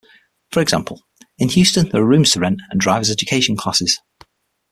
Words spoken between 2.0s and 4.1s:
are rooms to rent and Drivers Education classes.